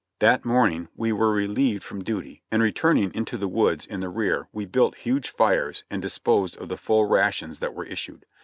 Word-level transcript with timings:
That 0.17 0.45
morning 0.45 0.87
we 0.95 1.11
were 1.11 1.31
relieved 1.31 1.83
from 1.83 2.03
duty; 2.03 2.41
and 2.49 2.63
returning 2.63 3.13
into 3.13 3.37
the 3.37 3.47
woods 3.47 3.85
in 3.85 3.99
the 3.99 4.09
rear 4.09 4.47
we 4.51 4.65
built 4.65 4.95
huge 4.95 5.29
fires 5.29 5.83
and 5.91 6.01
disposed 6.01 6.57
of 6.57 6.69
the 6.69 6.75
full 6.77 7.05
rations 7.05 7.59
that 7.59 7.75
were 7.75 7.85
issued. 7.85 8.25